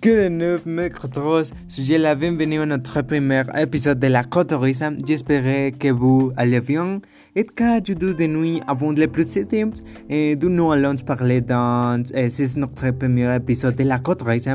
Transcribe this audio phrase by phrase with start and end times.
[0.00, 4.92] Que de neuf nosotros, soy la bienvenue à notre premier épisode de la Cotorisa.
[5.04, 7.00] J'espère que vous allez bien
[7.34, 9.72] et que je de nuit avant le.
[10.08, 14.54] Et nous allons parler dans c'est notre premier épisode de la Cotorisa.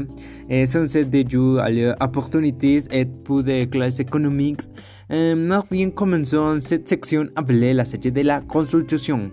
[0.50, 4.62] Et sans de jours à l'opportunité et pour des classes économiques.
[5.10, 9.30] Nous bien commençons cette section appelée la section de la consultation.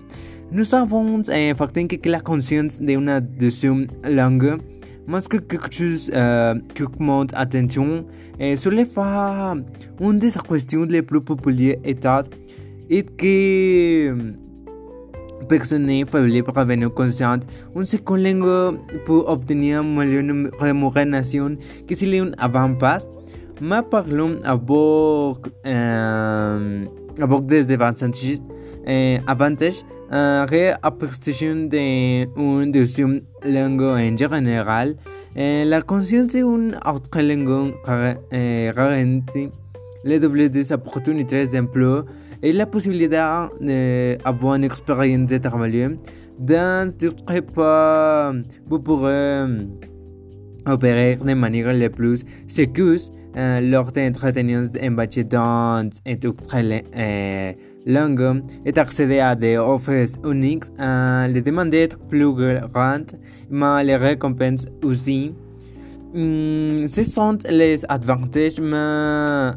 [0.51, 4.59] Nous avons fait que la conscience d'une deuxième langue
[5.07, 8.05] más que quelque chose euh, qui augmente attention
[8.39, 8.89] et soulève
[10.01, 12.23] une des questions les plus populaires état
[12.89, 14.15] et que
[15.49, 17.43] personne n'est faible pour revenir consciente
[17.75, 23.09] une seconde langue pour obtenir une rémunération que si l'on avant-passe
[23.61, 26.85] mais parlons avec, euh,
[27.43, 27.73] des
[28.89, 34.97] euh, avantages reapreciación de un deuxième langue en général,
[35.37, 37.75] eh, la conscience d'une autre langue
[38.33, 39.51] garantit
[40.05, 42.05] les doubles des opportunités d'emploi
[42.43, 45.97] et la possibilité d'avoir une expérience de travail.
[46.39, 48.33] Dans d'autres pas
[48.67, 49.45] vous pourrez
[50.67, 52.99] opérer de manière la plus sécure
[53.37, 54.91] euh, lors d'entretenir en
[55.25, 56.57] dans et d'autres
[57.87, 63.13] langue et accéder à des offres uniques, euh, les demandes d'être plus grandes,
[63.51, 65.35] mais les récompenses aussi.
[66.15, 69.53] Mm, ce sont les avantages, mais,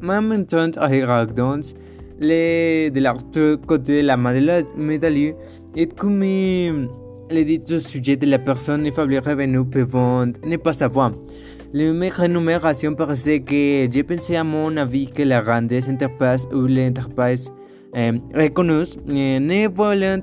[0.00, 1.60] maintenant, regardons
[2.18, 5.34] les de l'autre côté la médaille
[5.74, 11.12] et comme les dit sujet de la personne et faible revenu peuvent ne pas savoir.
[11.72, 17.50] La rémunération parce que j'ai pensé à mon avis que la grande entreprise ou l'entreprise
[18.34, 20.20] reconnus ne volen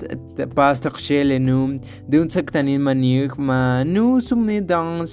[0.56, 0.74] pas
[1.10, 1.76] le nom
[2.08, 5.04] d'une certaine manière, mais nous sommes dans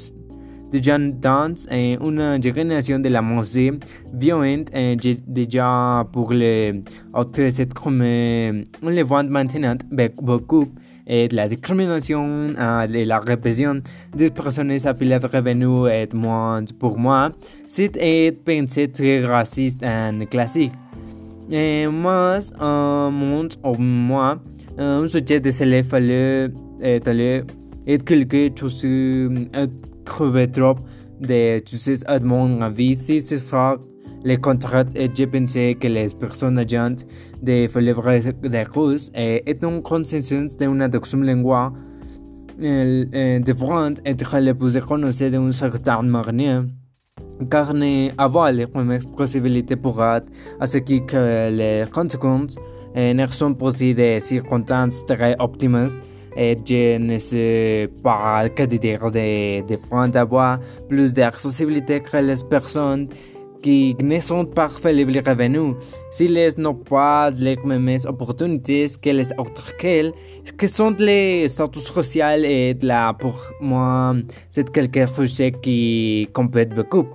[0.70, 4.70] déjà dans une génération de la musique violente
[5.26, 6.82] déjà pour les
[7.12, 8.02] autres c'est comme
[8.82, 9.76] on le voit maintenant
[10.20, 10.68] beaucoup
[11.06, 12.54] et la discrimination
[12.92, 13.78] et la répression
[14.16, 17.30] des personnes à faible revenu et moins pour moi.
[17.68, 20.72] C'est une pensée très raciste et classique
[21.50, 24.38] mas mont ou moi
[25.06, 26.52] suje de se le fale
[27.02, 27.44] tale
[27.86, 29.66] et quelque chose euh,
[30.04, 30.76] crevé trop
[31.20, 32.96] de tu sais à mon avis.
[32.96, 33.76] Si c'est ça
[34.24, 37.06] les contrats et j'ai pensé que les personnes agentes
[37.42, 41.72] de Felevre de Cruz est un consensus de una doxum lengua
[42.58, 46.64] de France les plus de un certain manière
[47.50, 50.20] carne avale comme possibilité pour à
[50.64, 52.56] ce qui que les conséquences
[52.96, 56.00] ne sont pas des circonstances très optimistes.
[56.36, 60.58] Et je ne sais pas que dire de, de d'avoir
[60.88, 63.08] plus d'accessibilité que les personnes
[63.64, 65.76] qui ne sont pas faibles revenus,
[66.10, 70.12] s'ils n'ont pas les mêmes opportunités que les autres qu'elles,
[70.58, 74.16] que sont les statuts sociaux et là pour moi
[74.50, 77.06] c'est quelque chose qui compte beaucoup.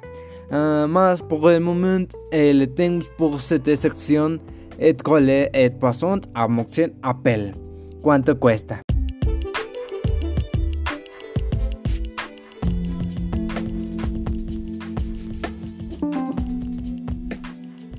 [0.52, 4.40] Uh, mais pour le moment, le temps pour cette section
[4.80, 6.66] est collé et passant à mon
[7.04, 7.54] appel.
[8.02, 8.89] ¿Cuánto cuesta?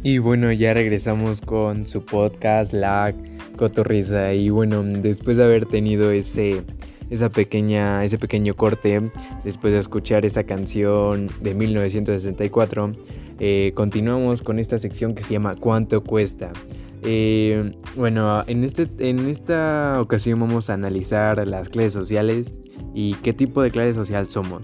[0.02, 3.12] Y bueno, ya regresamos con su podcast La
[3.56, 4.32] Cotorrisa.
[4.32, 6.62] Y bueno, después de haber tenido ese,
[7.10, 9.10] esa pequeña, ese pequeño corte,
[9.44, 12.92] después de escuchar esa canción de 1964,
[13.40, 16.50] eh, continuamos con esta sección que se llama ¿Cuánto cuesta?
[17.02, 22.50] Eh, bueno, en, este, en esta ocasión vamos a analizar las clases sociales
[22.94, 24.62] y qué tipo de clase social somos.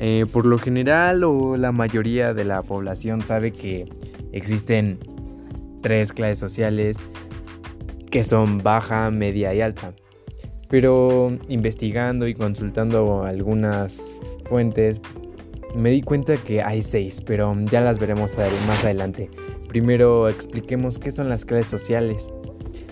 [0.00, 3.86] Eh, por lo general o la mayoría de la población sabe que
[4.32, 4.98] existen
[5.80, 6.96] tres clases sociales
[8.10, 9.94] que son baja, media y alta.
[10.68, 14.14] Pero investigando y consultando algunas
[14.48, 15.00] fuentes
[15.74, 18.36] me di cuenta que hay seis, pero ya las veremos
[18.66, 19.30] más adelante.
[19.68, 22.28] Primero expliquemos qué son las clases sociales.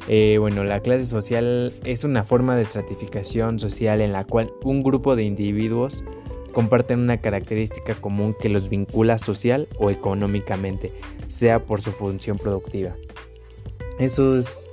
[0.09, 4.83] Eh, bueno, la clase social es una forma de estratificación social en la cual un
[4.83, 6.03] grupo de individuos
[6.51, 10.93] comparten una característica común que los vincula social o económicamente,
[11.29, 12.95] sea por su función productiva.
[13.99, 14.69] Eso es,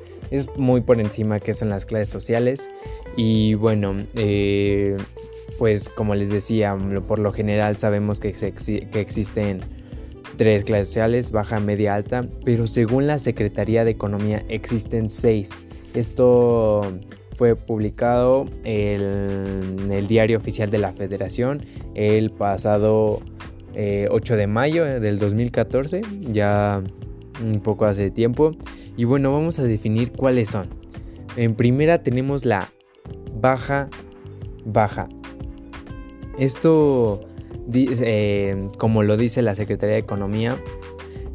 [0.58, 2.70] muy por encima que son las clases sociales
[3.16, 4.98] y bueno, eh,
[5.58, 6.78] pues como les decía,
[7.08, 9.62] por lo general sabemos que, que existen
[10.38, 15.50] tres clases sociales, baja, media, alta, pero según la Secretaría de Economía existen seis.
[15.94, 16.82] Esto
[17.38, 21.62] fue publicado en el diario oficial de la federación
[21.94, 23.22] el pasado
[23.74, 26.02] 8 eh, de mayo del 2014,
[26.32, 26.82] ya
[27.44, 28.52] un poco hace tiempo.
[28.98, 30.68] Y bueno, vamos a definir cuáles son.
[31.36, 32.70] En primera tenemos la
[33.40, 33.88] baja
[34.66, 35.08] baja.
[36.38, 37.22] Esto,
[37.74, 40.58] eh, como lo dice la Secretaría de Economía,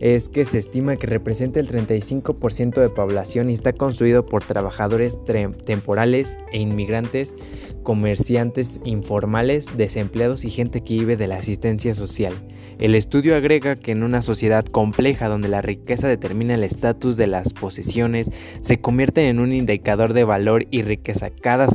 [0.03, 5.17] es que se estima que representa el 35% de población y está construido por trabajadores
[5.65, 7.37] temporales e inmigrantes,
[7.85, 12.35] comerciantes informales, desempleados y gente que vive de la asistencia social.
[12.81, 17.29] El estudio agrega que en una sociedad compleja donde la riqueza determina el estatus de
[17.29, 18.29] las posesiones,
[18.61, 21.31] se convierte en un indicador de valor y riqueza.
[21.31, 21.69] Cada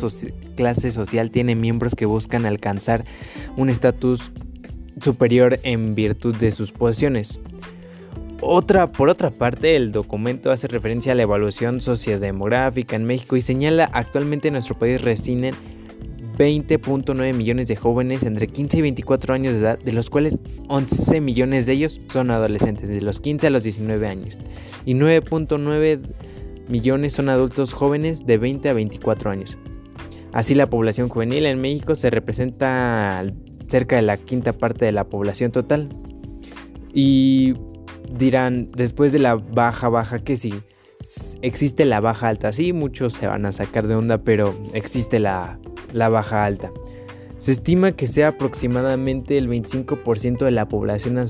[0.58, 3.06] clase social tiene miembros que buscan alcanzar
[3.56, 4.34] un estatus
[5.00, 7.40] superior en virtud de sus posesiones.
[8.42, 13.42] Otra, por otra parte, el documento hace referencia a la evaluación sociodemográfica en México y
[13.42, 15.56] señala actualmente en nuestro país residen
[16.38, 20.38] 20.9 millones de jóvenes entre 15 y 24 años de edad, de los cuales
[20.68, 24.38] 11 millones de ellos son adolescentes, de los 15 a los 19 años,
[24.86, 26.00] y 9.9
[26.70, 29.58] millones son adultos jóvenes de 20 a 24 años.
[30.32, 33.26] Así la población juvenil en México se representa
[33.68, 35.90] cerca de la quinta parte de la población total.
[36.94, 37.56] Y
[38.12, 40.54] dirán, después de la baja, baja, que sí,
[41.42, 42.52] existe la baja alta.
[42.52, 45.60] Sí, muchos se van a sacar de onda, pero existe la,
[45.94, 46.72] la baja alta.
[47.38, 51.24] Se estima que sea aproximadamente el 25% de la población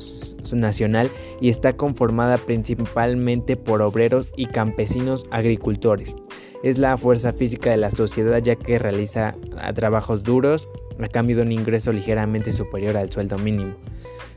[0.54, 6.16] nacional y está conformada principalmente por obreros y campesinos agricultores.
[6.64, 9.36] Es la fuerza física de la sociedad ya que realiza
[9.76, 13.76] trabajos duros a cambio de un ingreso ligeramente superior al sueldo mínimo.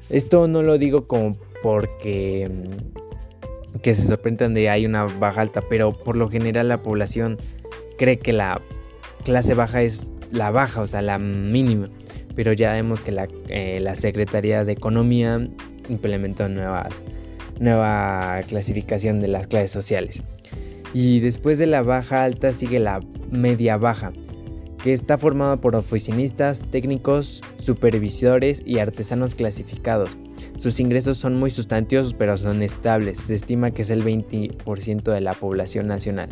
[0.08, 5.62] Esto no lo digo como porque mm, que se sorprendan de hay una baja alta,
[5.62, 7.38] pero por lo general la población
[7.96, 8.60] cree que la
[9.24, 11.88] clase baja es la baja, o sea, la mínima.
[12.34, 15.46] Pero ya vemos que la, eh, Secretaría de Economía
[15.88, 17.04] implementó nuevas,
[17.58, 20.22] nueva clasificación de las clases sociales.
[20.92, 24.12] Y después de la baja alta sigue la media baja,
[24.82, 30.16] que está formada por oficinistas, técnicos, supervisores y artesanos clasificados.
[30.56, 35.20] Sus ingresos son muy sustanciosos pero son estables, se estima que es el 20% de
[35.20, 36.30] la población nacional.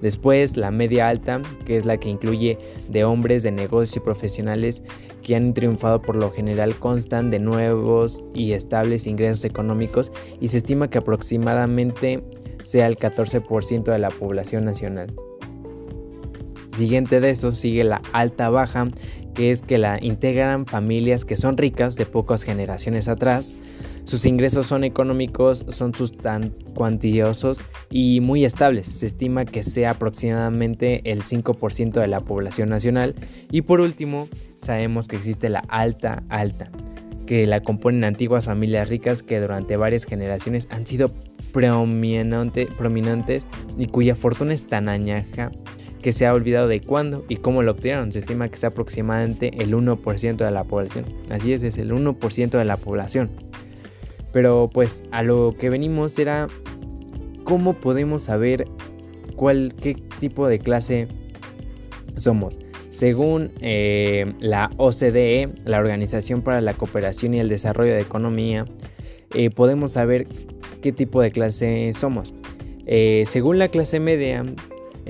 [0.00, 4.82] Después, la media alta, que es la que incluye de hombres de negocios y profesionales
[5.22, 10.10] que han triunfado por lo general constan de nuevos y estables ingresos económicos
[10.40, 12.24] y se estima que aproximadamente
[12.64, 15.12] sea el 14% de la población nacional.
[16.80, 18.88] Siguiente de eso sigue la alta baja,
[19.34, 23.54] que es que la integran familias que son ricas de pocas generaciones atrás.
[24.04, 25.92] Sus ingresos son económicos, son
[26.22, 27.60] tan cuantiosos
[27.90, 28.86] y muy estables.
[28.86, 33.14] Se estima que sea aproximadamente el 5% de la población nacional.
[33.50, 36.70] Y por último, sabemos que existe la alta alta,
[37.26, 41.10] que la componen antiguas familias ricas que durante varias generaciones han sido
[41.52, 43.46] prominentes
[43.76, 45.50] y cuya fortuna es tan añaja
[46.02, 48.12] que se ha olvidado de cuándo y cómo lo obtuvieron.
[48.12, 51.04] Se estima que es aproximadamente el 1% de la población.
[51.30, 53.30] Así es, es el 1% de la población.
[54.32, 56.48] Pero pues a lo que venimos era
[57.44, 58.66] cómo podemos saber
[59.36, 61.08] cuál, qué tipo de clase
[62.16, 62.58] somos.
[62.90, 68.64] Según eh, la OCDE, la Organización para la Cooperación y el Desarrollo de Economía,
[69.34, 70.26] eh, podemos saber
[70.82, 72.34] qué tipo de clase somos.
[72.86, 74.42] Eh, según la clase media,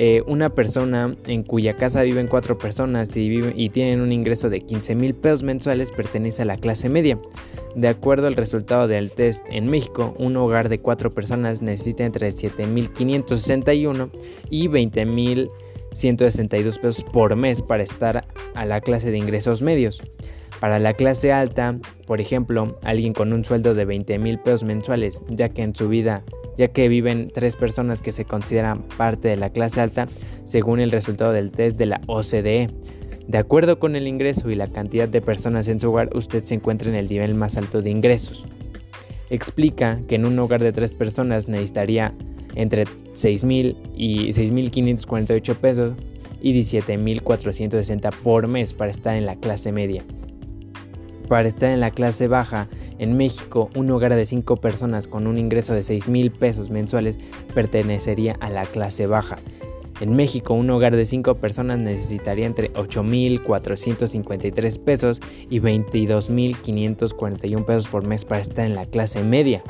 [0.03, 4.49] eh, una persona en cuya casa viven cuatro personas y, viven, y tienen un ingreso
[4.49, 7.19] de 15 mil pesos mensuales pertenece a la clase media.
[7.75, 12.31] De acuerdo al resultado del test en México, un hogar de cuatro personas necesita entre
[12.31, 14.09] 7.561
[14.49, 14.69] y
[15.93, 20.03] 20.162 pesos por mes para estar a la clase de ingresos medios.
[20.61, 25.23] Para la clase alta, por ejemplo, alguien con un sueldo de 20 mil pesos mensuales,
[25.29, 26.23] ya que en su vida
[26.61, 30.07] ya que viven tres personas que se consideran parte de la clase alta
[30.45, 32.69] según el resultado del test de la OCDE.
[33.27, 36.57] De acuerdo con el ingreso y la cantidad de personas en su hogar, usted se
[36.57, 38.47] encuentra en el nivel más alto de ingresos.
[39.31, 42.15] Explica que en un hogar de tres personas necesitaría
[42.55, 45.95] entre 6.000 y 6.548 pesos
[46.41, 50.05] y 17.460 por mes para estar en la clase media.
[51.29, 55.39] Para estar en la clase baja, en México, un hogar de 5 personas con un
[55.39, 57.19] ingreso de 6 mil pesos mensuales
[57.55, 59.39] pertenecería a la clase baja.
[60.01, 68.05] En México, un hogar de 5 personas necesitaría entre 8.453 pesos y 22.541 pesos por
[68.07, 69.63] mes para estar en la clase media.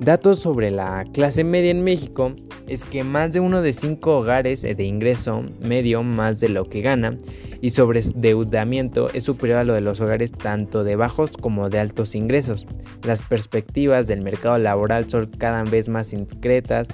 [0.00, 2.32] Datos sobre la clase media en México
[2.66, 6.80] es que más de uno de cinco hogares de ingreso medio más de lo que
[6.80, 7.18] gana
[7.60, 11.80] y sobre endeudamiento es superior a lo de los hogares tanto de bajos como de
[11.80, 12.66] altos ingresos.
[13.02, 16.88] Las perspectivas del mercado laboral son cada vez más incretas.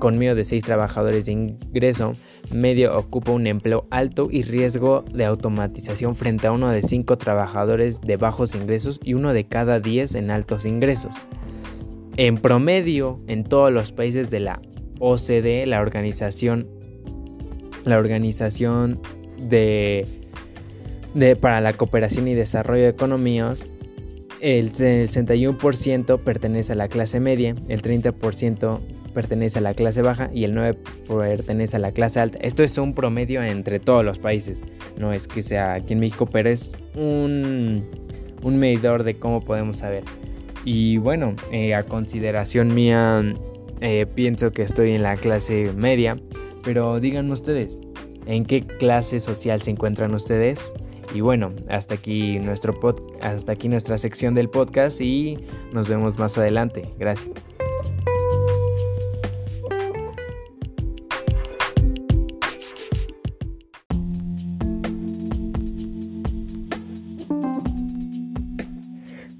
[0.00, 2.14] Con medio de 6 trabajadores de ingreso
[2.50, 8.00] medio ocupa un empleo alto y riesgo de automatización frente a uno de 5 trabajadores
[8.00, 11.12] de bajos ingresos y uno de cada 10 en altos ingresos.
[12.16, 14.60] En promedio, en todos los países de la
[15.00, 16.68] OCDE, la organización,
[17.84, 19.00] la organización
[19.38, 20.06] de,
[21.40, 23.64] para la cooperación y desarrollo de economías,
[24.40, 28.78] el 61% pertenece a la clase media, el 30%
[29.12, 30.76] pertenece a la clase baja y el 9%
[31.18, 32.38] pertenece a la clase alta.
[32.42, 34.62] Esto es un promedio entre todos los países.
[34.98, 37.88] No es que sea aquí en México, pero es un,
[38.42, 40.04] un medidor de cómo podemos saber.
[40.64, 43.22] Y bueno, eh, a consideración mía,
[43.80, 46.16] eh, pienso que estoy en la clase media.
[46.62, 47.78] Pero díganme ustedes,
[48.26, 50.72] en qué clase social se encuentran ustedes.
[51.12, 55.38] Y bueno, hasta aquí, nuestro pod hasta aquí nuestra sección del podcast y
[55.72, 56.88] nos vemos más adelante.
[56.98, 57.53] Gracias.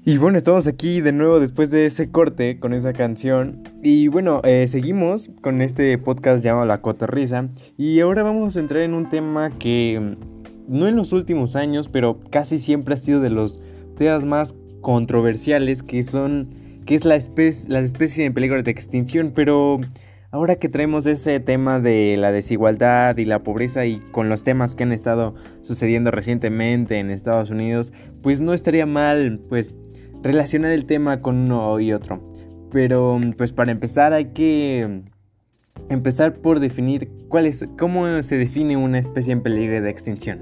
[0.07, 3.63] Y bueno, estamos aquí de nuevo después de ese corte con esa canción.
[3.81, 7.49] Y bueno, eh, seguimos con este podcast llamado La Cotorrisa.
[7.75, 11.89] Y ahora vamos a entrar en un tema que mm, no en los últimos años,
[11.89, 13.59] pero casi siempre ha sido de los
[13.97, 16.53] temas más controversiales, que son,
[16.85, 19.31] que es la especie, la especie en peligro de extinción.
[19.35, 19.79] Pero
[20.29, 24.75] ahora que traemos ese tema de la desigualdad y la pobreza y con los temas
[24.75, 29.73] que han estado sucediendo recientemente en Estados Unidos, pues no estaría mal, pues
[30.25, 32.21] relacionar el tema con uno y otro.
[32.71, 35.03] Pero pues para empezar hay que
[35.89, 40.41] empezar por definir cuál es, cómo se define una especie en peligro de extinción.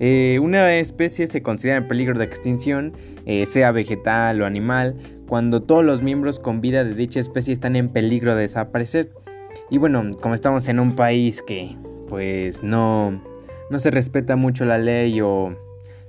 [0.00, 4.96] Eh, una especie se considera en peligro de extinción, eh, sea vegetal o animal,
[5.28, 9.10] cuando todos los miembros con vida de dicha especie están en peligro de desaparecer.
[9.70, 11.76] Y bueno, como estamos en un país que
[12.08, 13.22] pues no,
[13.70, 15.56] no se respeta mucho la ley o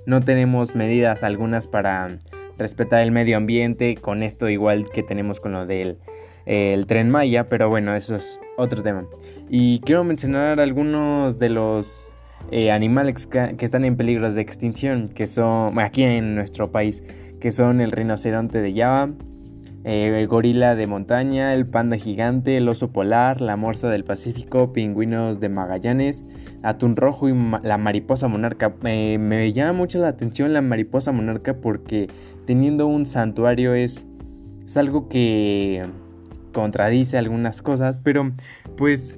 [0.04, 2.18] no tenemos medidas algunas para
[2.58, 5.98] respetar el medio ambiente, con esto igual que tenemos con lo del
[6.46, 9.06] el tren Maya, pero bueno, eso es otro tema.
[9.48, 12.14] Y quiero mencionar algunos de los
[12.50, 17.02] eh, animales que, están en peligro de extinción, que son aquí en nuestro país,
[17.40, 19.10] que son el rinoceronte de Java,
[19.84, 24.72] eh, el gorila de montaña, el panda gigante, el oso polar, la morsa del Pacífico,
[24.72, 26.24] pingüinos de Magallanes,
[26.62, 28.74] atún rojo y la mariposa monarca.
[28.84, 32.08] Eh, me llama mucho la atención la mariposa monarca porque
[32.46, 34.06] teniendo un santuario es,
[34.76, 35.84] algo que
[36.52, 38.32] contradice algunas cosas, pero
[38.76, 39.14] pues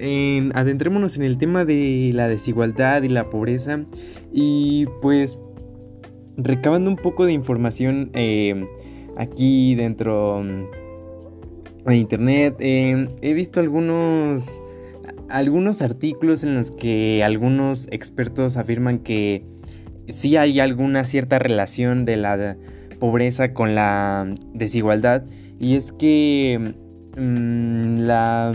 [0.55, 3.81] adentrémonos en el tema de la desigualdad y la pobreza
[4.33, 5.39] y pues
[6.37, 8.67] recabando un poco de información eh,
[9.17, 10.45] aquí dentro
[11.87, 14.45] de internet eh, he visto algunos
[15.31, 19.45] algunos artículos en los que algunos expertos afirman que
[20.09, 22.57] sí hay alguna cierta relación de la
[22.99, 25.25] pobreza con la desigualdad
[25.59, 26.75] y es que
[27.17, 28.53] mm, la,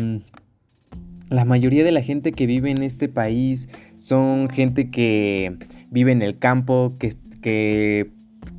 [1.29, 3.67] la mayoría de la gente que vive en este país
[3.97, 5.55] son gente que
[5.89, 7.13] vive en el campo, que,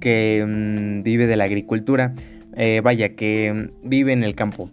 [0.01, 2.15] que, mm, vive de la agricultura,
[2.57, 4.71] eh, vaya, que vive en el campo.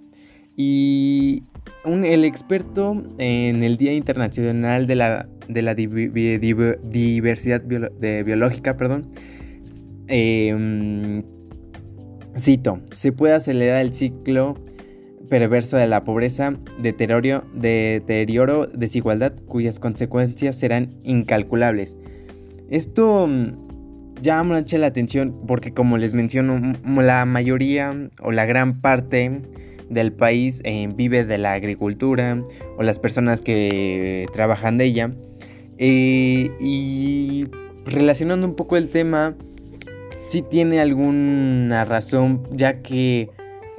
[0.56, 1.44] Y
[1.86, 9.08] el experto en el Día Internacional de la, de la Diversidad Biológica, perdón,
[10.10, 11.24] Em,
[12.36, 14.56] cito, se puede acelerar el ciclo
[15.30, 21.96] perverso de la pobreza, deterioro, deterioro, desigualdad, cuyas consecuencias serán incalculables.
[22.70, 28.82] Esto mm, llama mucho la atención porque como les menciono, la mayoría o la gran
[28.82, 29.42] parte
[29.90, 32.44] del país eh, vive de la agricultura
[32.78, 35.12] o las personas que trabajan de ella.
[35.78, 37.48] Eh, y
[37.86, 39.36] relacionando un poco el tema,
[40.30, 43.30] sí tiene alguna razón, ya que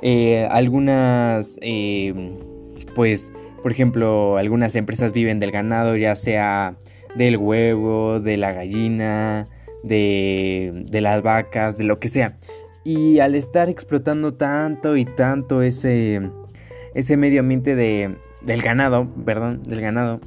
[0.02, 2.12] eh, algunas, eh,
[2.94, 6.76] pues, por ejemplo, algunas empresas viven del ganado, ya sea
[7.14, 9.46] del huevo, de la gallina,
[9.84, 12.36] de, de las vacas, de lo que sea.
[12.84, 16.20] Y al estar explotando tanto y tanto ese,
[16.94, 20.20] ese medio ambiente de, del ganado, perdón, del ganado,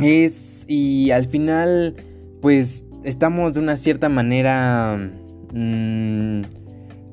[0.00, 1.94] es, y al final,
[2.40, 4.96] pues estamos de una cierta manera,
[5.52, 6.42] mm,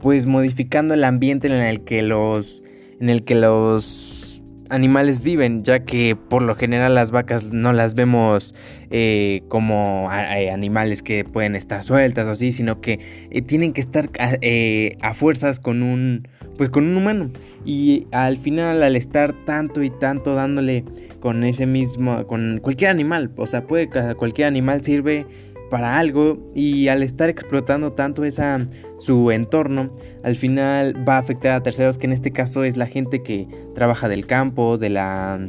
[0.02, 2.62] pues modificando el ambiente en el que los
[3.00, 7.94] en el que los animales viven, ya que por lo general las vacas no las
[7.94, 8.56] vemos
[8.90, 14.10] eh, como animales que pueden estar sueltas o así, sino que eh, tienen que estar
[14.42, 17.32] eh, a fuerzas con un pues con un humano.
[17.66, 20.86] Y al final al estar tanto y tanto dándole
[21.20, 25.26] con ese mismo con cualquier animal, o sea, puede cualquier animal sirve
[25.70, 28.66] para algo y al estar explotando tanto esa
[29.00, 29.92] su entorno,
[30.24, 33.48] al final va a afectar a terceros, que en este caso es la gente que
[33.74, 35.40] trabaja del campo, de la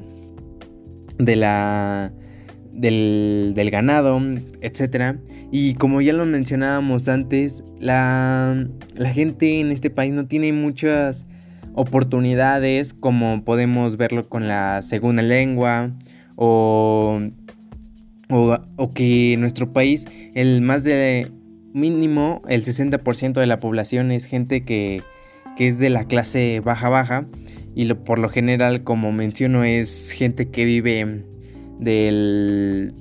[1.18, 2.12] de la
[2.72, 4.20] del, del ganado,
[4.60, 5.18] etcétera.
[5.50, 11.24] Y como ya lo mencionábamos antes, la, la gente en este país no tiene muchas
[11.74, 15.90] oportunidades como podemos verlo con la segunda lengua
[16.34, 17.20] o
[18.28, 21.28] o, que en nuestro país el más de
[21.72, 25.02] mínimo el 60% de la población es gente que,
[25.56, 27.26] que es de la clase baja baja.
[27.74, 31.24] Y lo, por lo general como menciono es gente que vive
[31.78, 32.94] del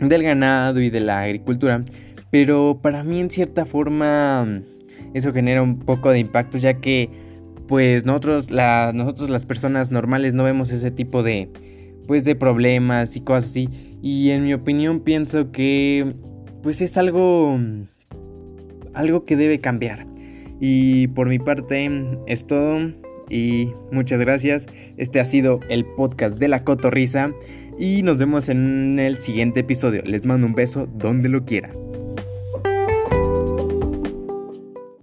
[0.00, 1.84] del ganado y de la agricultura.
[2.30, 4.62] Pero para mí en cierta forma
[5.14, 7.10] eso genera un poco de impacto ya que
[7.68, 11.48] pues nosotros, la, nosotros las personas normales no vemos ese tipo de
[12.08, 13.68] pues de problemas y cosas así
[14.02, 16.14] y en mi opinión pienso que
[16.62, 17.58] pues es algo
[18.94, 20.06] algo que debe cambiar.
[20.60, 21.90] Y por mi parte
[22.26, 22.92] es todo
[23.30, 24.66] y muchas gracias.
[24.96, 27.32] Este ha sido el podcast de la Cotorrisa
[27.78, 30.02] y nos vemos en el siguiente episodio.
[30.02, 31.70] Les mando un beso donde lo quiera.